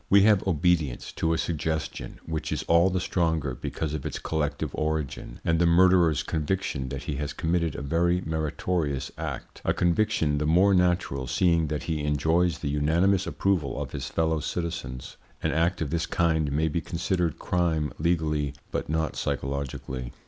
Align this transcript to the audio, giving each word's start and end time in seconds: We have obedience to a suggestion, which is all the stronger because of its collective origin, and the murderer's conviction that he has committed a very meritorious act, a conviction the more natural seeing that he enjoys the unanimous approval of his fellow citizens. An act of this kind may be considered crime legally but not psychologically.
We 0.09 0.23
have 0.23 0.47
obedience 0.47 1.11
to 1.11 1.31
a 1.31 1.37
suggestion, 1.37 2.17
which 2.25 2.51
is 2.51 2.63
all 2.63 2.89
the 2.89 2.99
stronger 2.99 3.53
because 3.53 3.93
of 3.93 4.03
its 4.03 4.17
collective 4.17 4.71
origin, 4.73 5.39
and 5.45 5.59
the 5.59 5.67
murderer's 5.67 6.23
conviction 6.23 6.89
that 6.89 7.03
he 7.03 7.17
has 7.17 7.33
committed 7.33 7.75
a 7.75 7.83
very 7.83 8.19
meritorious 8.21 9.11
act, 9.15 9.61
a 9.63 9.75
conviction 9.75 10.39
the 10.39 10.47
more 10.47 10.73
natural 10.73 11.27
seeing 11.27 11.67
that 11.67 11.83
he 11.83 12.03
enjoys 12.03 12.57
the 12.57 12.69
unanimous 12.69 13.27
approval 13.27 13.79
of 13.79 13.91
his 13.91 14.07
fellow 14.09 14.39
citizens. 14.39 15.17
An 15.43 15.51
act 15.51 15.81
of 15.83 15.91
this 15.91 16.07
kind 16.07 16.51
may 16.51 16.67
be 16.67 16.81
considered 16.81 17.37
crime 17.37 17.93
legally 17.99 18.55
but 18.71 18.89
not 18.89 19.15
psychologically. 19.15 20.13